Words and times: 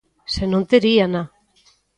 Se 0.33 0.43
non, 0.51 0.63
teríana. 0.71 1.21